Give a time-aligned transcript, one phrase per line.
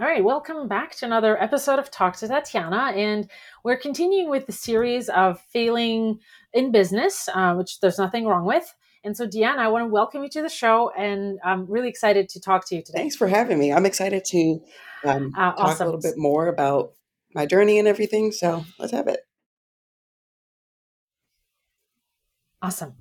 [0.00, 2.92] All right, welcome back to another episode of Talk to Tatiana.
[2.94, 3.28] And
[3.64, 6.20] we're continuing with the series of failing
[6.52, 8.72] in business, uh, which there's nothing wrong with.
[9.02, 12.28] And so, Deanna, I want to welcome you to the show, and I'm really excited
[12.28, 12.98] to talk to you today.
[12.98, 13.72] Thanks for having me.
[13.72, 14.60] I'm excited to
[15.04, 16.92] um, Uh, talk a little bit more about
[17.34, 18.30] my journey and everything.
[18.30, 19.26] So let's have it.
[22.62, 22.94] Awesome.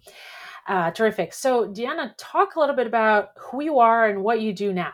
[0.67, 1.35] Uh, terrific.
[1.35, 4.93] So, Deanna, talk a little bit about who you are and what you do now.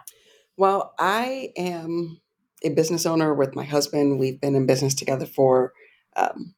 [0.57, 2.21] Well, I am
[2.63, 4.19] a business owner with my husband.
[4.19, 5.73] We've been in business together for
[6.15, 6.54] um,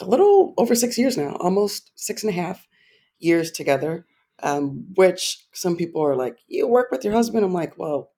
[0.00, 2.66] a little over six years now, almost six and a half
[3.18, 4.06] years together.
[4.42, 8.12] Um, which some people are like, "You work with your husband?" I'm like, "Well,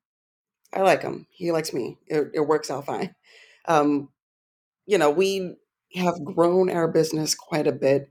[0.75, 1.27] I like him.
[1.31, 1.99] He likes me.
[2.09, 3.15] It, it works out fine."
[3.69, 4.11] Um,
[4.87, 5.57] you know, we
[5.97, 8.11] have grown our business quite a bit,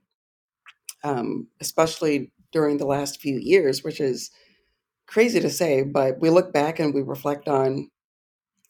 [1.03, 4.31] um, especially during the last few years, which is
[5.09, 7.89] crazy to say, but we look back and we reflect on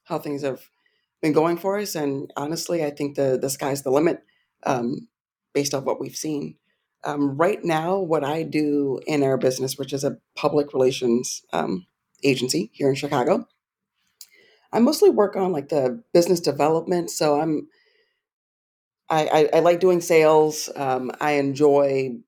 [0.05, 0.61] how things have
[1.21, 1.95] been going for us.
[1.95, 4.23] And honestly, I think the, the sky's the limit
[4.65, 5.09] um,
[5.53, 6.55] based off what we've seen.
[7.03, 11.85] Um, right now, what I do in our business, which is a public relations um,
[12.23, 13.45] agency here in Chicago,
[14.71, 17.09] I mostly work on like the business development.
[17.09, 17.67] So I'm
[19.09, 20.69] I, I, I like doing sales.
[20.75, 22.19] Um, I enjoy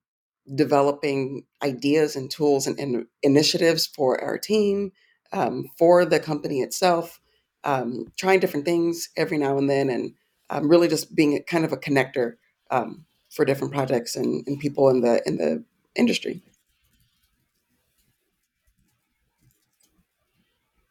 [0.54, 4.92] developing ideas and tools and, and initiatives for our team,
[5.32, 7.20] um, for the company itself,
[7.64, 10.14] um, trying different things every now and then, and
[10.50, 12.34] um, really just being a, kind of a connector
[12.70, 16.42] um, for different projects and, and people in the in the industry.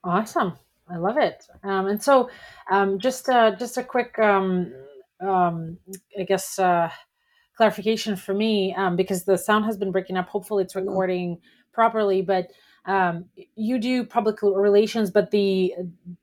[0.04, 0.58] Awesome.
[0.90, 1.46] I love it.
[1.64, 2.30] Um, and so,
[2.70, 4.66] um, just uh, just a quick, I
[6.28, 6.90] guess, uh,
[7.56, 10.30] clarification for me um, because the sound has been breaking up.
[10.30, 11.40] Hopefully, it's recording
[11.74, 12.22] properly.
[12.22, 12.48] But
[12.86, 15.74] um, you do public relations, but the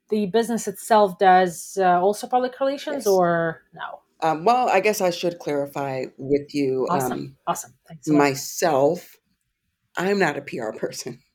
[0.08, 3.06] the business itself does uh, also public relations, Yes.
[3.06, 4.00] or no?
[4.20, 6.86] Um, well, I guess I should clarify with you.
[6.90, 7.12] Awesome.
[7.12, 7.74] Um, Awesome.
[7.86, 9.16] Thanks myself,
[9.96, 11.20] I'm not a PR person.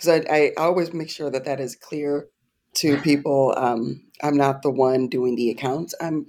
[0.00, 2.26] So I, I always make sure that that is clear
[2.74, 3.54] to people.
[3.56, 5.94] Um, I'm not the one doing the accounts.
[6.00, 6.26] I'm.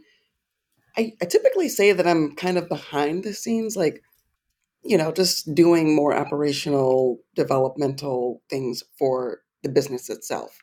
[0.98, 4.04] I, I typically say that I'm kind of behind the scenes, like
[4.84, 10.60] you know, just doing more operational, developmental things for the business itself.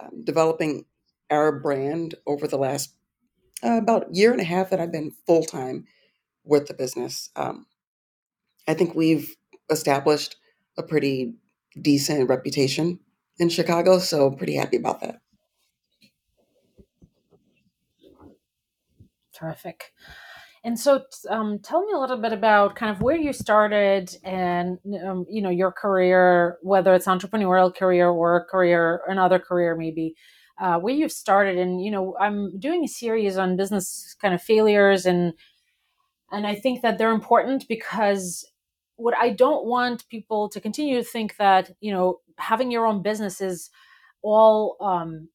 [0.00, 0.84] Um, developing
[1.30, 2.94] our brand over the last
[3.64, 5.84] uh, about year and a half that I've been full time
[6.44, 7.30] with the business.
[7.36, 7.66] Um,
[8.68, 9.34] I think we've
[9.70, 10.36] established
[10.78, 11.34] a pretty
[11.80, 13.00] decent reputation
[13.38, 15.20] in Chicago, so pretty happy about that.
[19.44, 19.92] Terrific.
[20.64, 24.78] And so, um, tell me a little bit about kind of where you started and
[25.06, 30.14] um, you know your career, whether it's entrepreneurial career or career, another career maybe,
[30.60, 31.58] uh, where you've started.
[31.58, 35.34] And you know, I'm doing a series on business kind of failures, and
[36.32, 38.46] and I think that they're important because
[38.96, 43.02] what I don't want people to continue to think that you know having your own
[43.02, 43.70] business is
[44.22, 45.28] all um,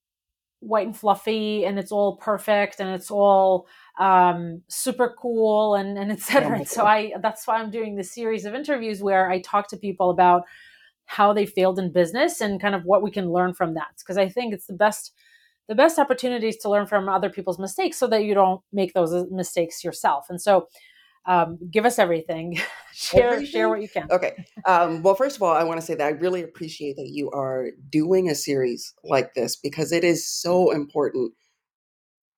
[0.62, 3.68] white and fluffy and it's all perfect and it's all
[4.00, 6.58] um, super cool and, and et cetera.
[6.58, 9.78] And so I that's why I'm doing this series of interviews where I talk to
[9.78, 10.44] people about
[11.06, 13.88] how they failed in business and kind of what we can learn from that.
[14.00, 15.14] Because I think it's the best
[15.68, 19.14] the best opportunities to learn from other people's mistakes so that you don't make those
[19.14, 20.26] uh, mistakes yourself.
[20.30, 20.68] And so
[21.30, 22.60] um, give us everything.
[22.94, 24.08] share share what you can.
[24.12, 24.44] Okay.
[24.66, 27.30] Um, well, first of all, I want to say that I really appreciate that you
[27.30, 31.34] are doing a series like this because it is so important,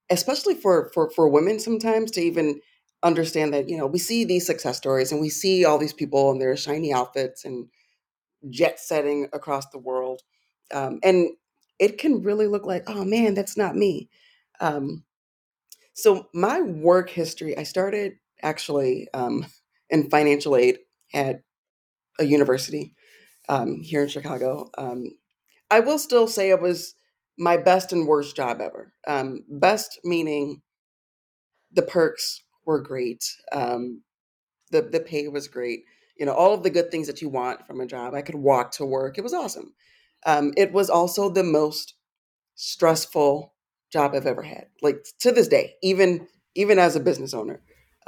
[0.09, 2.59] especially for for for women sometimes to even
[3.01, 6.29] understand that you know we see these success stories and we see all these people
[6.31, 7.67] in their shiny outfits and
[8.49, 10.21] jet setting across the world,
[10.73, 11.29] um, and
[11.79, 14.09] it can really look like, oh man, that's not me.
[14.59, 15.05] Um,
[15.93, 19.45] so my work history, I started actually um,
[19.89, 20.79] in financial aid
[21.13, 21.41] at
[22.19, 22.93] a university
[23.49, 24.69] um, here in Chicago.
[24.77, 25.05] Um,
[25.69, 26.95] I will still say it was
[27.37, 28.93] my best and worst job ever.
[29.07, 30.61] Um, best meaning
[31.71, 34.01] the perks were great, um,
[34.71, 35.83] the the pay was great.
[36.17, 38.13] You know, all of the good things that you want from a job.
[38.13, 39.17] I could walk to work.
[39.17, 39.73] It was awesome.
[40.25, 41.95] Um, it was also the most
[42.55, 43.53] stressful
[43.91, 44.67] job I've ever had.
[44.81, 47.61] Like to this day, even even as a business owner,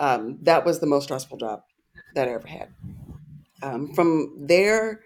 [0.04, 1.62] um, that was the most stressful job
[2.14, 2.74] that I ever had.
[3.62, 5.00] Um, from there,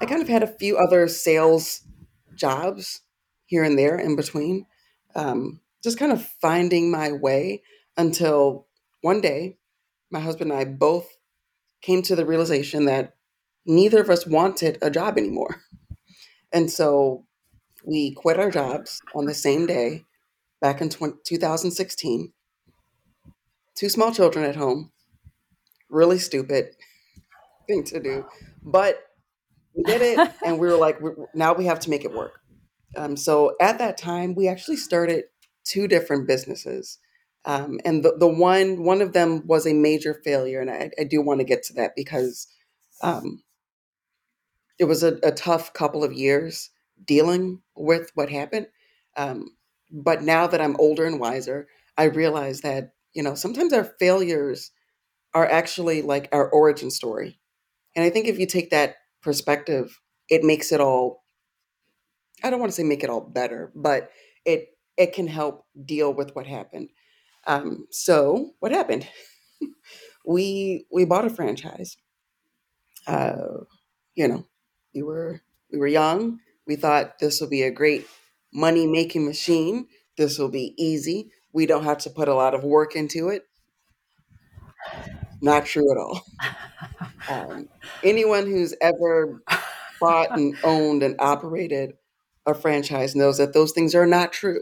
[0.00, 1.82] I kind of had a few other sales
[2.34, 3.02] jobs
[3.46, 4.66] here and there in between,
[5.14, 7.62] um, just kind of finding my way
[7.96, 8.66] until
[9.02, 9.58] one day,
[10.10, 11.16] my husband and I both
[11.80, 13.14] came to the realization that
[13.64, 15.62] neither of us wanted a job anymore.
[16.52, 17.24] And so
[17.84, 20.06] we quit our jobs on the same day
[20.60, 22.32] back in 20, 2016.
[23.74, 24.90] Two small children at home.
[25.88, 26.76] Really stupid
[27.66, 28.26] thing to do.
[28.62, 29.02] But
[29.74, 30.98] we did it and we were like,
[31.34, 32.40] now we have to make it work.
[32.96, 35.24] Um, so at that time, we actually started
[35.64, 36.98] two different businesses.
[37.44, 41.04] Um, and the, the one one of them was a major failure, and I, I
[41.04, 42.46] do want to get to that because
[43.02, 43.42] um,
[44.78, 46.70] it was a, a, tough couple of years
[47.04, 48.68] dealing with what happened.
[49.16, 49.56] Um,
[49.90, 51.66] but now that I'm older and wiser,
[51.98, 54.70] I realize that you know sometimes our failures
[55.34, 57.40] are actually like our origin story,
[57.96, 60.00] and I think if you take that perspective,
[60.30, 61.24] it makes it all.
[62.42, 64.10] I don't want to say make it all better, but
[64.44, 66.88] it it can help deal with what happened.
[67.46, 69.08] Um, so what happened?
[70.26, 71.96] we we bought a franchise.
[73.06, 73.64] Uh,
[74.14, 74.46] you know,
[74.94, 75.42] we were
[75.72, 76.40] we were young.
[76.66, 78.06] We thought this will be a great
[78.52, 79.88] money making machine.
[80.16, 81.30] This will be easy.
[81.52, 83.42] We don't have to put a lot of work into it.
[85.40, 86.24] Not true at all.
[87.28, 87.68] Um,
[88.02, 89.42] anyone who's ever
[90.00, 91.94] bought and owned and operated
[92.46, 94.60] a franchise knows that those things are not true.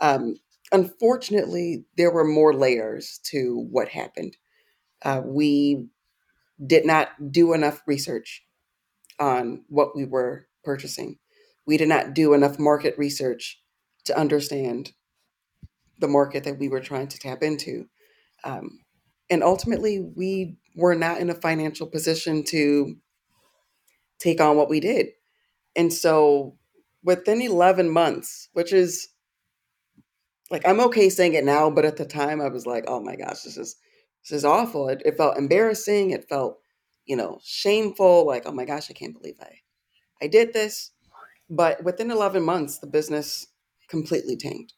[0.00, 0.36] Um,
[0.72, 4.36] unfortunately, there were more layers to what happened.
[5.02, 5.88] Uh, we
[6.64, 8.44] did not do enough research
[9.18, 11.18] on what we were purchasing.
[11.66, 13.60] We did not do enough market research
[14.04, 14.92] to understand
[16.00, 17.86] the market that we were trying to tap into.
[18.44, 18.80] Um,
[19.30, 22.96] and ultimately, we were not in a financial position to
[24.20, 25.08] take on what we did.
[25.76, 26.56] And so,
[27.04, 29.08] within 11 months, which is
[30.50, 33.16] like I'm okay saying it now, but at the time I was like, oh my
[33.16, 33.76] gosh, this is
[34.24, 34.88] this is awful.
[34.88, 36.10] It, it felt embarrassing.
[36.10, 36.58] It felt,
[37.06, 38.26] you know, shameful.
[38.26, 39.58] Like, oh my gosh, I can't believe I
[40.22, 40.92] I did this.
[41.50, 43.46] But within 11 months, the business
[43.88, 44.74] completely tanked.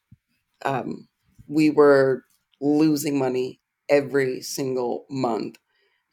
[0.64, 1.08] Um,
[1.49, 2.25] we were
[2.61, 5.59] losing money every single month.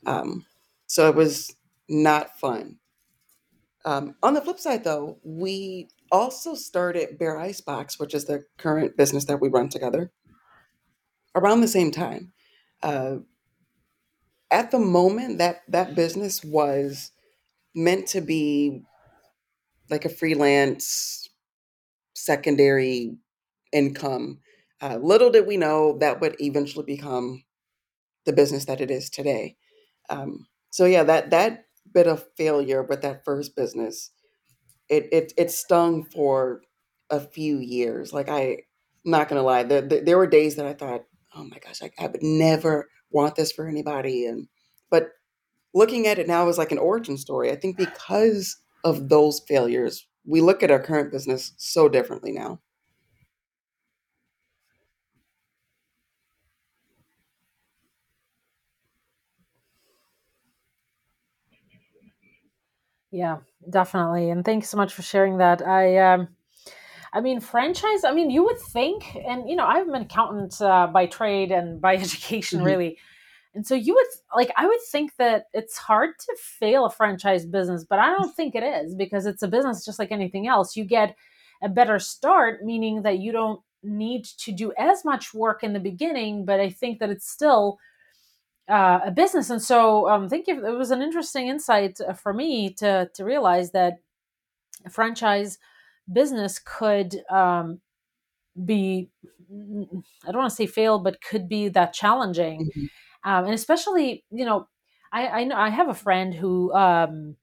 [0.05, 0.45] Um,
[0.87, 1.55] so it was
[1.89, 2.77] not fun.
[3.85, 8.97] Um, on the flip side, though, we also started Bear Icebox, which is the current
[8.97, 10.11] business that we run together,
[11.35, 12.33] around the same time.
[12.83, 13.17] Uh,
[14.51, 17.11] at the moment, that that business was
[17.75, 18.83] meant to be
[19.89, 21.29] like a freelance
[22.15, 23.17] secondary
[23.71, 24.39] income.
[24.81, 27.43] Uh, little did we know that would eventually become
[28.25, 29.57] the business that it is today.
[30.09, 34.11] Um, so yeah, that that bit of failure with that first business
[34.89, 36.61] it it it stung for
[37.09, 38.13] a few years.
[38.13, 38.57] Like I,
[39.05, 41.05] I'm not gonna lie, there, there were days that I thought,
[41.35, 44.25] oh my gosh, I, I would never want this for anybody.
[44.25, 44.47] And
[44.89, 45.09] but
[45.73, 50.07] looking at it now as like an origin story, I think because of those failures,
[50.25, 52.61] we look at our current business so differently now.
[63.11, 63.37] Yeah,
[63.69, 64.29] definitely.
[64.29, 65.65] And thanks so much for sharing that.
[65.65, 66.29] I um
[67.13, 70.87] I mean, franchise, I mean, you would think, and you know, I'm an accountant uh,
[70.87, 72.99] by trade and by education, hmm really.
[73.55, 77.45] And so you would like, I would think that it's hard to fail a franchise
[77.45, 80.75] business, but I don't think it is because it's a business just like anything else.
[80.75, 81.15] You get
[81.63, 85.79] a better start, meaning that you don't need to do as much work in the
[85.79, 87.79] beginning, but I think that it's still
[88.69, 89.49] uh, a business.
[89.49, 90.65] And so, um, thank you.
[90.65, 93.99] It was an interesting insight uh, for me to to realize that
[94.85, 95.57] a franchise
[96.11, 97.81] business could um,
[98.65, 99.09] be
[99.51, 102.85] I don't want to say fail, but could be that challenging, hmm
[103.23, 104.67] um, and especially you know
[105.11, 107.35] I, I know I have a friend who um,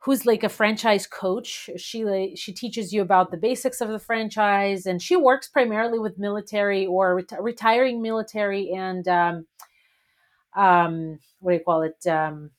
[0.00, 1.68] who's like a franchise coach.
[1.76, 6.18] She she teaches you about the basics of the franchise, and she works primarily with
[6.18, 9.46] military or reti- retiring military and um,
[10.56, 12.06] um, what do you call it?
[12.06, 12.50] Um,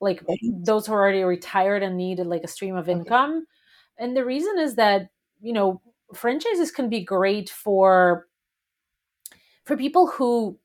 [0.00, 3.14] like those who are already retired and needed like a stream of Okay.
[3.14, 3.46] income.
[3.98, 5.10] And the reason is that
[5.42, 5.82] you know
[6.14, 8.28] franchises can be great for
[9.64, 10.58] for people who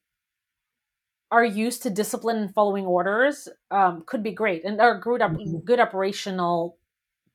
[1.31, 5.35] are used to discipline and following orders um, could be great and are good up
[5.35, 6.77] hmm good operational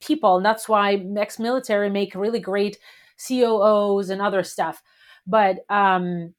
[0.00, 2.78] people and that's why ex-military make really great
[3.16, 4.82] COOs and other stuff
[5.26, 6.34] but um,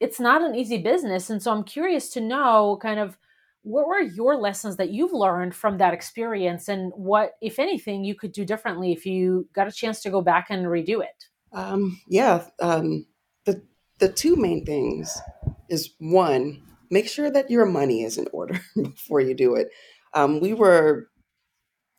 [0.00, 3.16] it's not an easy business and so i'm curious to know kind of
[3.62, 8.14] what were your lessons that you've learned from that experience and what if anything you
[8.14, 12.00] could do differently if you got a chance to go back and redo it Um,
[12.06, 12.46] yeah.
[12.60, 13.06] Um,
[13.44, 13.62] the
[13.98, 15.20] the two main things
[15.68, 19.68] is one, make sure that your money is in order before you do it.
[20.14, 21.08] Um, we were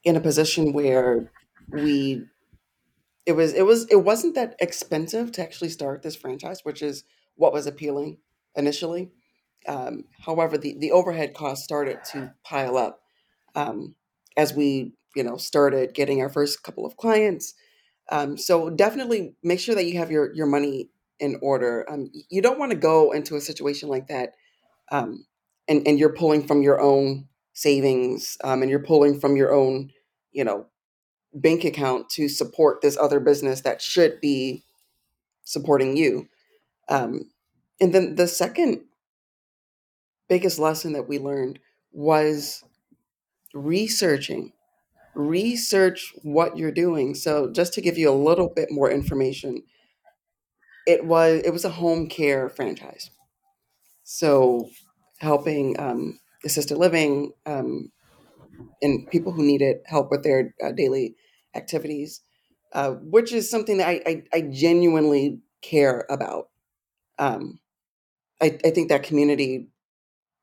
[0.04, 1.32] in a position where
[1.70, 2.24] we
[3.26, 7.04] it was it was it wasn't that expensive to actually start this franchise, which is
[7.36, 8.18] what was appealing
[8.56, 9.12] initially.
[9.68, 13.02] Um, however, the the overhead costs started to pile up
[13.56, 13.96] um,
[14.38, 17.54] as we you know started getting our first couple of clients.
[18.12, 21.86] Um, so definitely make sure that you have your your money in order.
[21.90, 24.34] Um, you don't want to go into a situation like that
[24.92, 25.26] um,
[25.68, 29.92] and and you're pulling from your own savings um, and you're pulling from your own
[30.32, 30.66] you know
[31.34, 34.64] bank account to support this other business that should be
[35.44, 36.28] supporting you
[36.90, 37.32] um,
[37.80, 38.82] and then the second
[40.28, 41.60] biggest lesson that we learned
[41.92, 42.64] was
[43.54, 44.54] researching.
[45.16, 47.16] Research what you're doing.
[47.16, 49.64] So just to give you a little bit more information
[50.88, 53.12] it was it was a home care franchise.
[54.04, 54.70] So
[55.20, 57.92] helping um, assisted living um,
[58.82, 61.16] and people who needed help with their uh, daily
[61.56, 62.22] activities,
[62.74, 66.50] uh, which is something that I, I, I genuinely care about.
[67.22, 67.60] Um,
[68.42, 69.70] I, I think that community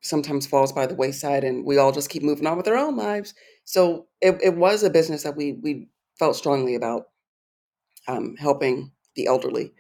[0.00, 2.96] sometimes falls by the wayside and we all just keep moving on with our own
[2.96, 3.34] lives.
[3.64, 7.06] So it, it was a business that we, we felt strongly about
[8.06, 9.72] um, helping the elderly.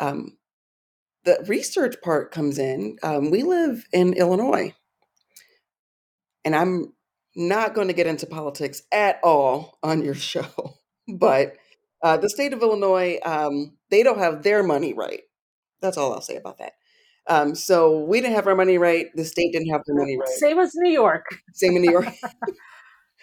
[0.00, 0.36] Um,
[1.24, 2.98] the research part comes in.
[3.02, 4.74] Um, we live in Illinois,
[6.44, 6.92] and I'm
[7.34, 10.78] not going to get into politics at all on your show,
[11.08, 11.54] but
[12.02, 15.22] uh, the state of Illinois, um, they don't have their money right.
[15.80, 16.72] That's all I'll say about that.
[17.28, 19.06] Um, so we didn't have our money right.
[19.14, 20.28] The state didn't have their money right.
[20.28, 21.24] Same as New York.
[21.52, 22.06] Same in New York.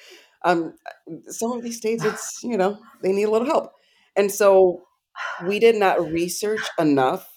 [0.44, 0.74] um,
[1.28, 3.72] some of these states, it's you know they need a little help,
[4.16, 4.84] and so
[5.46, 7.30] we did not research enough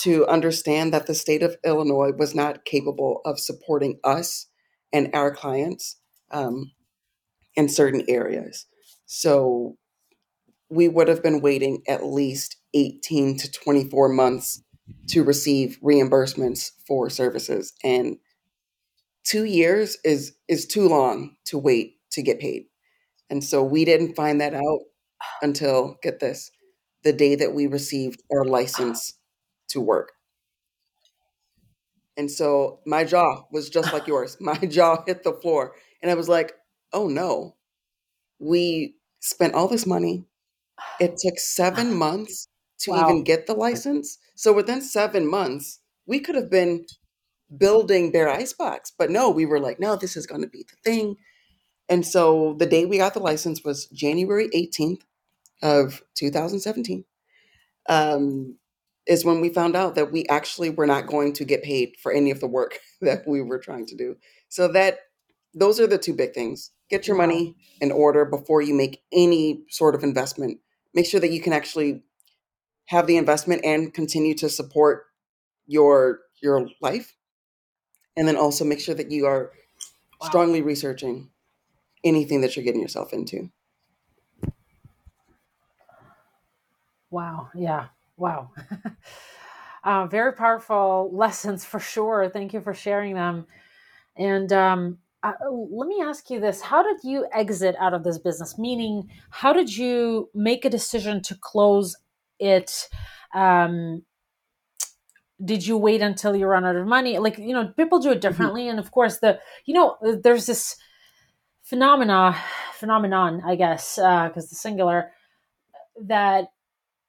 [0.00, 4.46] to understand that the state of Illinois was not capable of supporting us
[4.92, 5.96] and our clients
[6.30, 6.72] um,
[7.54, 8.66] in certain areas.
[9.06, 9.76] So
[10.68, 14.62] we would have been waiting at least 18 to 24 months
[15.08, 18.18] to receive reimbursements for services and
[19.24, 22.66] 2 years is is too long to wait to get paid.
[23.30, 24.80] And so we didn't find that out
[25.42, 26.50] until get this
[27.02, 29.14] the day that we received our license
[29.68, 30.12] to work.
[32.16, 34.36] And so my jaw was just like yours.
[34.40, 35.74] My jaw hit the floor.
[36.02, 36.52] And I was like,
[36.92, 37.56] oh no,
[38.38, 40.24] we spent all this money.
[41.00, 42.48] It took seven months
[42.80, 43.02] to Wow.
[43.02, 44.18] even get the license.
[44.34, 46.86] So within seven months, we could have been
[47.56, 48.92] building Bear Icebox.
[48.98, 51.16] But no, we were like, no, this is going to be the thing.
[51.88, 55.02] And so the day we got the license was January 18th
[55.62, 57.04] of 2017.
[57.88, 58.56] Um,
[59.06, 62.10] is when we found out that we actually were not going to get paid for
[62.12, 64.16] any of the work that we were trying to do.
[64.48, 64.98] So that
[65.54, 66.70] those are the two big things.
[66.90, 67.26] Get your Wow.
[67.26, 70.60] money in order before you make any sort of investment.
[70.94, 72.02] Make sure that you can actually
[72.86, 75.06] have the investment and continue to support
[75.66, 77.16] your your life.
[78.16, 79.52] And then also make sure that you are
[80.20, 80.28] Wow.
[80.28, 81.30] strongly researching
[82.04, 83.50] anything that you're getting yourself into.
[87.10, 87.50] Wow.
[87.54, 87.88] Yeah.
[88.16, 88.50] Wow.
[89.84, 92.28] uh, very powerful lessons for sure.
[92.30, 93.46] Thank you for sharing them.
[94.16, 98.18] And um, uh, let me ask you this How did you exit out of this
[98.18, 98.58] business?
[98.58, 101.96] Meaning, how did you make a decision to close
[102.38, 102.88] it?
[103.34, 104.04] Um,
[105.44, 107.18] did you wait until you run out of money?
[107.18, 108.20] Like, you know, people do it Mhm.
[108.20, 108.68] differently.
[108.68, 110.76] And of course, the, you know, there's this
[111.62, 112.36] phenomena,
[112.74, 115.12] phenomenon, I guess, because the singular,
[116.02, 116.48] that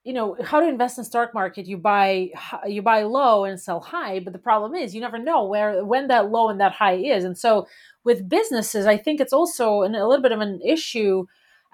[0.03, 2.29] you know how to invest in stock market you buy
[2.67, 6.07] you buy low and sell high but the problem is you never know where when
[6.07, 7.67] that low and that high is and so
[8.03, 11.25] with businesses i think it's also an, a little bit of an issue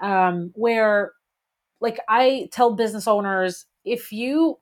[0.01, 1.11] um, where
[1.81, 4.57] like i tell business owners if you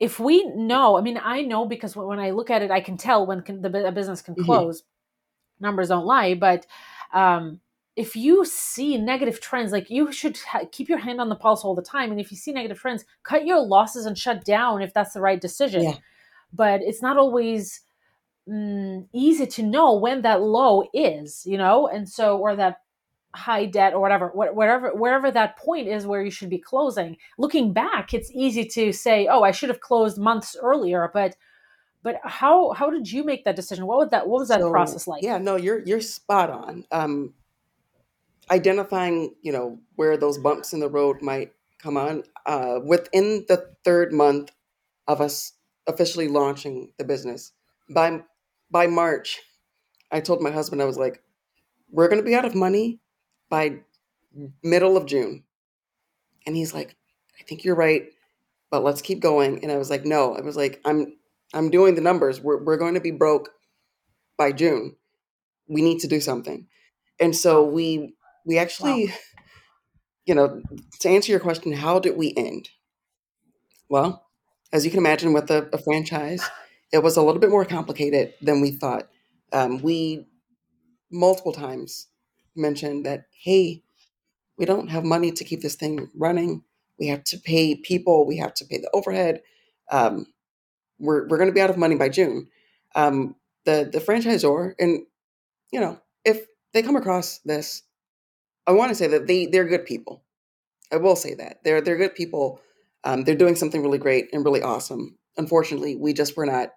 [0.00, 2.96] if we know i mean i know because when I look at it i can
[2.96, 4.44] tell when can, the, a business can Mhm.
[4.44, 4.82] close
[5.60, 6.66] numbers don't lie but
[7.12, 7.60] um,
[7.96, 11.64] if you see negative trends like you should ha- keep your hand on the pulse
[11.64, 14.82] all the time and if you see negative trends cut your losses and shut down
[14.82, 15.98] if that's the right decision Yeah.
[16.52, 17.82] but it's not always
[18.48, 22.80] mm, easy to know when that low is you know and so or that
[23.34, 27.16] high debt or whatever wh- wherever wherever that point is where you should be closing
[27.36, 31.36] looking back it's easy to say oh i should have closed months earlier but
[32.04, 34.70] but how how did you make that decision what was that what was that So
[34.70, 36.84] process like yeah, no, you're you're spot on.
[36.92, 37.34] Um,
[38.50, 42.22] identifying, you know, where those bumps in the road might come on.
[42.46, 44.52] Uh, within the third month
[45.08, 45.52] of us
[45.86, 47.52] officially launching the business,
[47.88, 48.20] by
[48.70, 49.40] by March,
[50.12, 51.22] I told my husband I was like,
[51.90, 53.00] "We're going to be out of money
[53.48, 53.80] by
[54.62, 55.44] middle of June."
[56.46, 56.96] And he's like,
[57.40, 58.06] I think you're right,
[58.70, 59.62] but let's keep going.
[59.62, 61.16] And I was like, no, I was like, I'm,
[61.52, 62.40] I'm doing the numbers.
[62.40, 63.50] We're, we're going to be broke
[64.36, 64.96] by June.
[65.68, 66.66] We need to do something.
[67.20, 69.12] And so we, we actually, wow.
[70.26, 70.62] you know,
[71.00, 72.68] to answer your question, how did we end?
[73.88, 74.26] Well,
[74.72, 76.42] as you can imagine, with a, a franchise,
[76.92, 79.08] it was a little bit more complicated than we thought.
[79.52, 80.26] Um, we
[81.10, 82.08] multiple times
[82.56, 83.82] mentioned that, hey,
[84.58, 86.62] we don't have money to keep this thing running.
[86.98, 88.26] We have to pay people.
[88.26, 89.42] We have to pay the overhead.
[89.90, 90.26] Um,
[90.98, 92.48] we're we're going to be out of money by June.
[92.94, 95.06] Um, the the franchisor, and
[95.72, 97.82] you know, if they come across this,
[98.66, 100.22] I want to say that they they're good people.
[100.92, 102.60] I will say that they're they're good people.
[103.02, 105.18] Um, they're doing something really great and really awesome.
[105.36, 106.70] Unfortunately, we just were not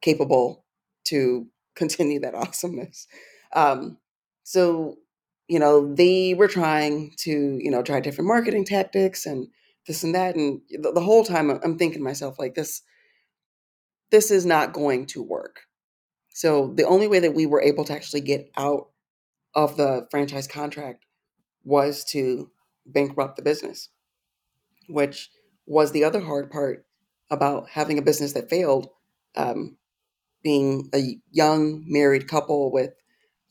[0.00, 0.64] capable
[1.04, 3.06] to continue that awesomeness.
[3.54, 3.98] Um,
[4.42, 4.96] so
[5.50, 9.48] you know, they were trying to, you know, try different marketing tactics and
[9.84, 10.36] this and that.
[10.36, 12.82] And the, the whole time I'm thinking to myself, like, this,
[14.12, 15.62] this is not going to work.
[16.28, 18.90] So the only way that we were able to actually get out
[19.52, 21.04] of the franchise contract
[21.64, 22.52] was to
[22.86, 23.88] bankrupt the business,
[24.88, 25.30] which
[25.66, 26.86] was the other hard part
[27.28, 28.88] about having a business that failed.
[29.34, 29.78] Um,
[30.44, 32.90] being a young married couple with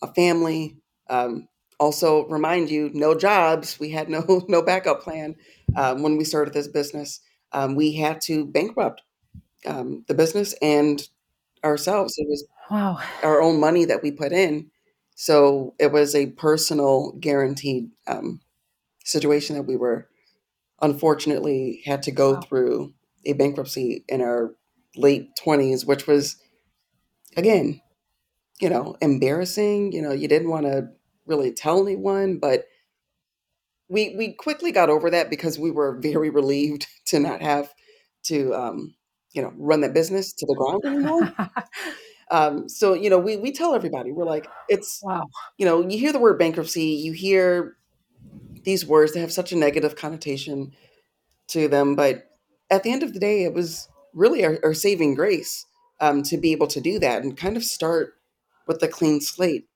[0.02, 0.78] a family,
[1.10, 1.48] um,
[1.80, 5.36] also remind you no jobs we had no no backup plan
[5.76, 7.22] um, when we started this business.
[7.52, 9.02] Um, we had to bankrupt
[9.66, 11.02] um, the business and
[11.64, 12.16] ourselves.
[12.18, 13.00] It was wow.
[13.24, 14.70] our own money that we put in.
[15.16, 18.40] So it was a personal guaranteed um,
[19.04, 20.08] situation that we were
[20.82, 22.42] unfortunately had to go wow.
[22.42, 22.94] through
[23.26, 24.56] a bankruptcy in our
[24.96, 26.38] late 20s which was
[27.38, 27.82] again
[28.60, 30.90] you know embarrassing you know you didn't want to
[31.30, 32.66] really tell anyone, but
[33.88, 37.74] we we quickly got over that because we were very relieved to not have
[38.24, 38.96] to um,
[39.32, 41.34] you know run that business to the ground anymore.
[42.32, 45.26] um, so you know we we tell everybody we're like it's wow.
[45.58, 47.78] you know you hear the word bankruptcy, you hear
[48.64, 50.74] these words that have such a negative connotation
[51.48, 52.26] to them, but
[52.70, 55.66] at the end of the day, it was really our, our saving grace
[56.02, 58.19] um, to be able to do that and kind of start
[58.70, 59.68] with a clean slate.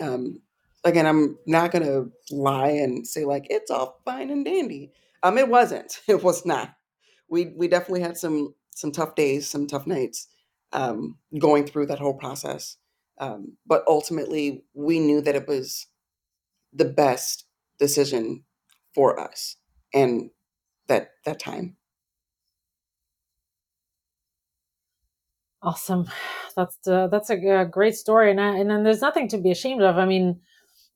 [0.00, 0.42] Um,
[0.84, 4.92] again, I'm not going to lie and say like it's all fine and dandy.
[5.24, 6.00] Um, it wasn't.
[6.08, 6.74] It was not.
[7.30, 10.28] We we definitely had some some tough days, some tough nights,
[10.74, 12.78] um, going through that whole process.
[13.20, 15.88] Um, but ultimately, we knew that it was
[16.74, 17.46] the best
[17.80, 18.44] decision
[18.94, 19.56] for us
[19.94, 20.30] and
[20.88, 21.77] that that time.
[25.62, 26.06] Awesome,
[26.56, 29.50] that's uh, that's a, a great story, and I, and then there's nothing to be
[29.50, 29.98] ashamed of.
[29.98, 30.40] I mean,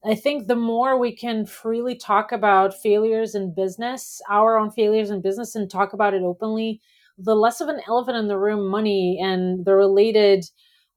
[0.04, 5.10] I think the more we can freely talk about failures in business, our own failures
[5.10, 6.80] in business, and talk about it openly,
[7.18, 10.44] the less of an elephant in the room money and the related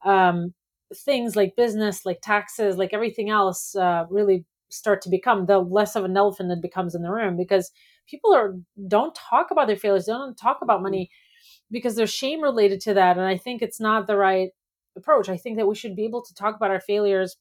[0.05, 0.53] um,
[0.95, 5.95] things like business, like taxes, like everything else uh, really start to become, the less
[5.95, 7.71] of an elephant it becomes in the room because
[8.07, 8.55] people are
[8.87, 11.09] don't talk about their failures, they don't talk about money
[11.71, 13.17] because there's shame related to that.
[13.17, 14.49] And I think it's not the right
[14.95, 15.29] approach.
[15.29, 17.37] I think that we should be able to talk about our failures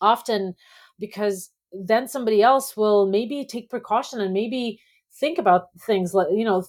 [0.00, 0.54] often
[0.98, 4.80] because then somebody else will maybe take precaution and maybe
[5.14, 6.64] think about things like you know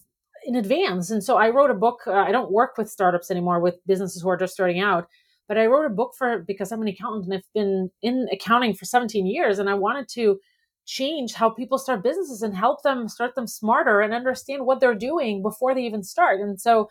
[0.46, 3.60] in advance and so i wrote a book uh, i don't work with startups anymore
[3.60, 5.08] with businesses who are just starting out
[5.48, 8.74] but i wrote a book for because i'm an accountant and i've been in accounting
[8.74, 10.40] for 17 years and i wanted to
[10.86, 14.96] change how people start businesses and help them start them smarter and understand what they're
[14.96, 16.40] doing before they even start.
[16.40, 16.90] And so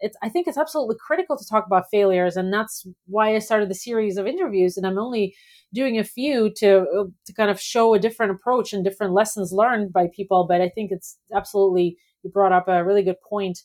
[0.00, 3.70] it's i think it's absolutely critical to talk about failures and that's why i started
[3.70, 4.76] the series of interviews.
[4.76, 5.34] And i'm only
[5.72, 9.92] doing a few to to kind of show a different approach and different lessons learned
[9.92, 13.60] by people but i think it's absolutely you brought up a really good point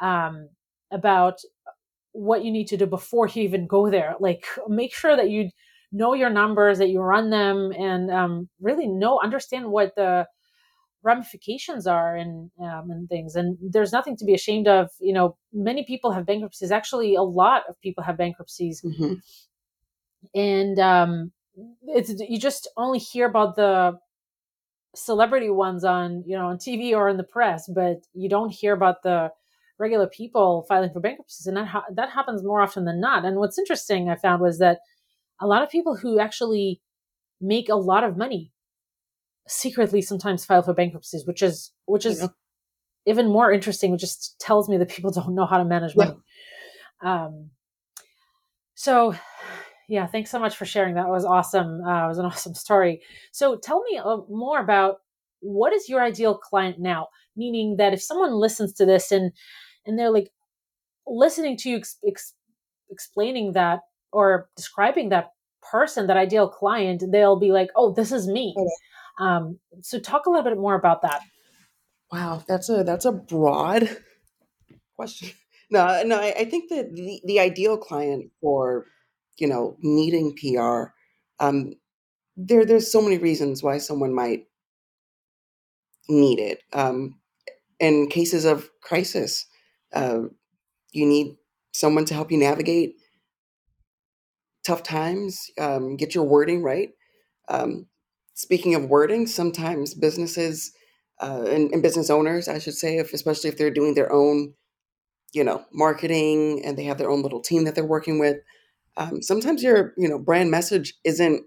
[0.00, 0.48] um,
[0.92, 1.38] about
[2.12, 4.14] what you need to do before you even go there.
[4.20, 5.50] Like make sure that you
[5.92, 10.26] know your numbers that you run them and um, really know understand what the
[11.02, 13.34] ramifications are and um, and things.
[13.34, 16.70] And there's nothing to be ashamed of you know many people have bankruptcies.
[16.70, 18.82] Actually a lot of people have bankruptcies.
[18.82, 19.14] Mm-hmm.
[20.34, 21.32] and um
[21.82, 23.98] it's you just only hear about the
[24.94, 28.72] celebrity ones on you know on tv or in the press but you don't hear
[28.72, 29.30] about the
[29.82, 31.46] regular people filing for bankruptcies.
[31.46, 33.24] And that ha- that happens more often than not.
[33.24, 34.78] And what's interesting i found was that
[35.40, 36.80] a lot of people who actually
[37.40, 38.52] make a lot of money
[39.48, 42.28] secretly sometimes file for bankruptcies, which is which is
[43.06, 43.90] even more interesting.
[43.92, 46.14] Which just tells me that people don't know how to manage money.
[47.02, 47.24] Yeah.
[47.24, 47.50] Um,
[48.74, 49.14] so,
[49.88, 50.94] yeah, thanks so much for sharing.
[50.94, 51.82] That was awesome.
[51.84, 53.02] Uh, it was an awesome story.
[53.32, 54.98] So, tell me uh, more about
[55.40, 57.08] what is your ideal client now?
[57.36, 59.32] Meaning that if someone listens to this and
[59.84, 60.30] and they're like
[61.06, 62.34] listening to you ex- ex-
[62.90, 63.80] explaining that
[64.12, 68.54] or describing that person, that ideal client, they'll be like, "Oh, this is me."
[69.18, 71.22] Um, so, talk a little bit more about that.
[72.12, 73.96] Wow, that's a that's a broad
[74.94, 75.30] question.
[75.70, 78.84] No, no, I, I think that the, the ideal client for
[79.38, 80.92] you know needing PR,
[81.42, 81.72] um,
[82.36, 84.44] there there's so many reasons why someone might
[86.10, 86.62] need it.
[86.74, 87.18] Um,
[87.80, 89.46] in cases of crisis,
[89.94, 90.24] uh,
[90.92, 91.36] you need
[91.72, 92.96] someone to help you navigate
[94.64, 96.90] tough times, um, get your wording right.
[97.48, 97.86] Um,
[98.34, 100.72] speaking of wording, sometimes businesses
[101.20, 104.54] uh, and, and business owners, I should say, if, especially if they're doing their own,
[105.32, 108.38] you know, marketing and they have their own little team that they're working with,
[108.96, 111.44] um, sometimes your, you know, brand message isn't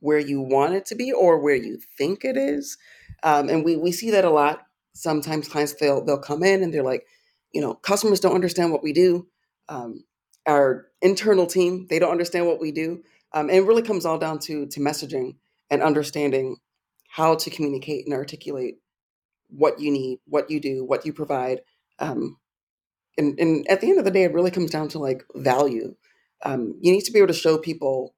[0.00, 2.76] where you want it to be or where you think it is.
[3.22, 4.66] Um, and we we see that a lot.
[4.92, 7.06] Sometimes clients they'll they'll come in and they're like,
[7.52, 9.26] you know, customers don't understand what we do.
[9.68, 10.04] Um,
[10.46, 13.02] our internal team they don't understand what we do,
[13.32, 15.36] um, and it really comes all down to to messaging
[15.70, 16.56] and understanding
[17.08, 18.76] how to communicate and articulate
[19.48, 21.60] what you need, what you do, what you provide.
[21.98, 22.38] Um,
[23.16, 25.94] and, and at the end of the day, it really comes down to like value.
[26.44, 28.14] Um, you need to be able to show people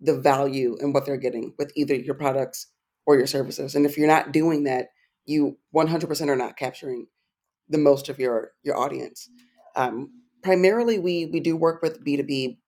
[0.00, 2.68] the value and what they're getting with either your products
[3.04, 3.74] or your services.
[3.74, 4.88] And if you're not doing that,
[5.26, 7.08] you 100% are not capturing
[7.68, 9.28] the most of your your audience.
[9.76, 12.58] Um, primarily, we we do work with B two B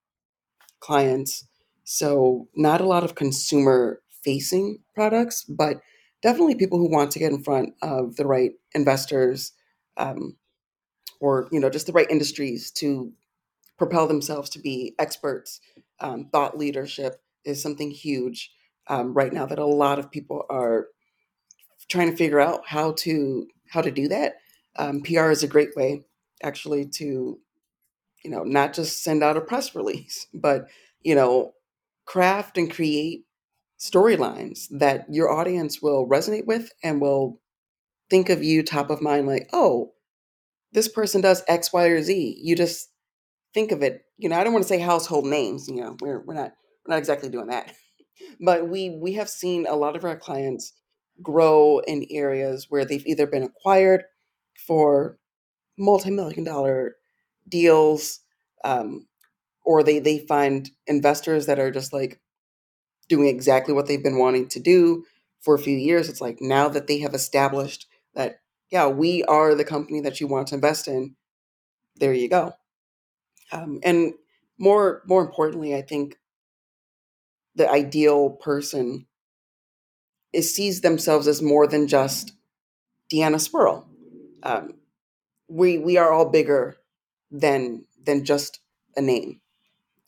[0.81, 1.47] clients,
[1.85, 5.77] so not a lot of consumer facing products, but
[6.21, 9.53] definitely people who want to get in front of the right investors,
[9.97, 10.37] um,
[11.21, 13.13] or you know just the right industries to
[13.77, 15.61] propel themselves to be experts.
[16.01, 18.51] Um, thought leadership is something huge
[18.87, 20.87] um, right now that a lot of people are
[21.89, 24.35] trying to figure out how to how to do that.
[24.77, 26.03] Um, PR is a great way,
[26.43, 27.39] actually, to
[28.23, 30.67] you know not just send out a press release, but
[31.01, 31.53] you know
[32.05, 33.25] craft and create
[33.79, 37.39] storylines that your audience will resonate with and will
[38.09, 39.27] think of you top of mind.
[39.27, 39.93] Like, oh,
[40.71, 42.39] this person does X, Y, or Z.
[42.41, 42.89] You just
[43.53, 44.05] think of it.
[44.17, 45.67] You know, I don't want to say household names.
[45.67, 46.53] You know, we're we're not
[46.85, 47.73] we're not exactly doing that,
[48.39, 50.73] but we we have seen a lot of our clients
[51.21, 54.03] grow in areas where they've either been acquired
[54.65, 55.17] for
[55.77, 56.95] multi-million dollar
[57.47, 58.19] deals
[58.63, 59.07] um,
[59.65, 62.19] or they they find investors that are just like
[63.09, 65.05] doing exactly what they've been wanting to do
[65.41, 68.39] for a few years it's like now that they have established that
[68.71, 71.15] yeah we are the company that you want to invest in
[71.97, 72.53] there you go
[73.51, 74.13] um, and
[74.57, 76.17] more more importantly i think
[77.55, 79.05] the ideal person
[80.33, 82.33] is sees themselves as more than just
[83.11, 83.87] Deanna Swirl.
[84.41, 84.73] Um,
[85.47, 86.77] we we are all bigger
[87.33, 88.59] than than just
[88.95, 89.41] a name.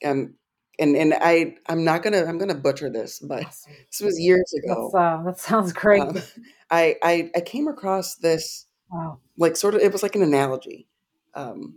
[0.05, 0.35] Um,
[0.79, 4.91] and and I I'm not gonna I'm gonna butcher this, but this was years ago.
[4.95, 6.01] uh, that sounds great.
[6.01, 6.21] Um,
[6.69, 9.19] I, I I came across this Wow.
[9.35, 10.88] like sort of it was like an analogy
[11.33, 11.75] um,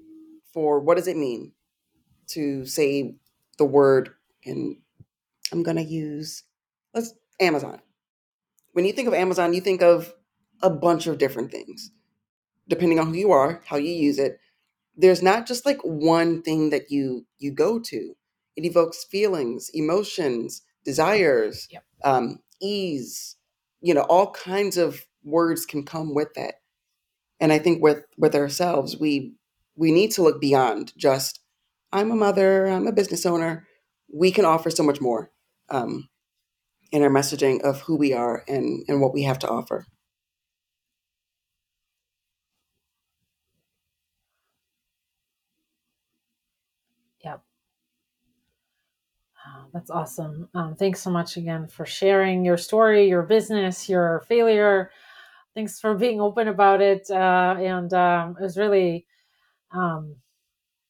[0.53, 1.53] for what does it mean
[2.29, 3.15] to say
[3.57, 4.11] the word
[4.45, 4.77] and
[5.51, 6.45] I'm gonna use
[6.95, 7.81] let's Amazon.
[8.73, 10.13] When you think of Amazon, you think of
[10.63, 11.91] a bunch of different things
[12.69, 14.39] depending on who you are, how you use it.
[14.99, 18.17] There's not just like one thing that you you go to.
[18.57, 21.85] It evokes feelings, emotions, desires, Yep.
[22.05, 23.37] um, ease.
[23.83, 26.57] You know, all kinds of words can come with that.
[27.41, 29.35] And I think with with ourselves, we
[29.77, 31.41] we need to look beyond just
[31.93, 33.67] I'm a mother, I'm a business owner.
[34.13, 35.31] We can offer so much more
[35.71, 36.09] um,
[36.93, 39.87] in our messaging of who we are and and what we have to offer.
[47.25, 47.43] Yep.
[49.47, 50.49] Wow, that's awesome.
[50.55, 54.91] Um, thanks so much again for sharing your story, your business, your failure.
[55.55, 57.11] Thanks for being open about it.
[57.11, 59.07] Uh, and um, it was really,
[59.73, 60.17] um,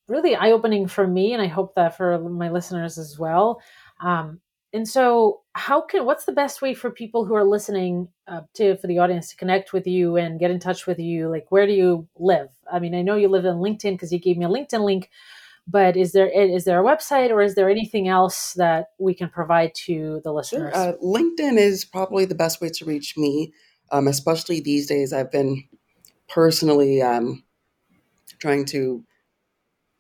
[0.09, 3.61] really eye opening for me, and I hope that for my listeners as well.
[4.01, 4.41] Um,
[4.73, 8.77] and so, how can what's the best way for people who are listening uh, to
[8.77, 11.29] for the audience to connect with you and get in touch with you?
[11.29, 12.49] Like, where do you live?
[12.71, 15.11] I mean, I know you live in LinkedIn because you gave me a LinkedIn link,
[15.71, 19.29] but is there is there a website or is there anything else that we can
[19.29, 20.35] provide to the Sure.
[20.35, 20.75] listeners?
[20.75, 23.53] Uh, LinkedIn is probably the best way to reach me,
[23.93, 25.13] um, especially these days.
[25.13, 25.65] I've been
[26.29, 27.45] personally um,
[28.39, 29.05] trying to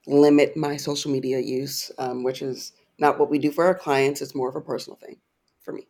[0.06, 4.22] limit my social media use, um, which is not what we do for our clients.
[4.22, 5.16] It's more of a personal thing
[5.60, 5.86] for me.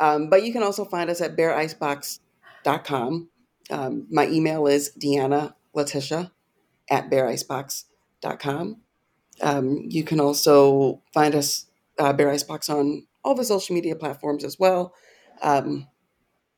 [0.00, 3.28] Um, but you can also find us at bearicebox.com.
[3.70, 6.32] Um, my email is Deanna Letitia
[6.90, 8.76] at bearicebox.com.
[9.42, 11.66] Um, you can also find us,
[11.98, 14.94] uh, Bear Icebox, on all the social media platforms as well.
[15.42, 15.88] Um,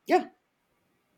[0.06, 0.26] yeah.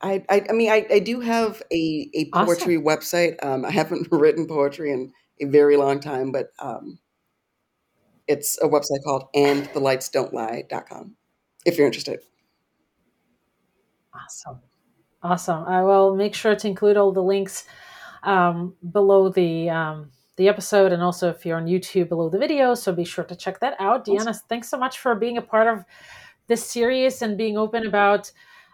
[0.00, 2.46] I, I, I mean, I, I do have a, a Awesome.
[2.46, 3.42] poetry website.
[3.44, 6.98] Um, I haven't written poetry in a very long time, but um,
[8.28, 11.16] it's a website called andthelightsdon'tlie.com
[11.64, 12.20] if you're interested.
[14.14, 14.60] Awesome.
[15.22, 15.64] Awesome.
[15.64, 17.64] I will make sure to include all the links
[18.22, 22.74] um, below the um, the episode and also if you're on YouTube below the video.
[22.74, 24.06] So be sure to check that out.
[24.06, 25.84] Deanna, thanks so much for being a part of
[26.46, 28.30] this series and being open about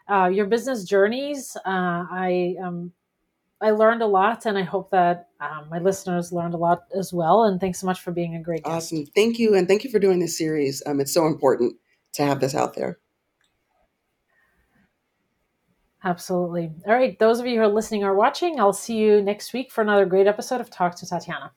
[0.08, 1.56] uh, your business journeys.
[1.64, 2.92] Uh, I um,
[3.60, 7.12] I learned a lot, and I hope that um, my listeners learned a lot as
[7.12, 7.44] well.
[7.44, 8.92] And thanks so much for being a great guest.
[8.92, 9.06] Awesome.
[9.14, 9.54] Thank you.
[9.54, 10.82] And thank you for doing this series.
[10.84, 11.76] Um, it's so important
[12.14, 12.98] to have this out there.
[16.04, 16.70] Absolutely.
[16.86, 17.18] All right.
[17.18, 20.04] Those of you who are listening or watching, I'll see you next week for another
[20.04, 21.52] great episode of Talk to Tatiana.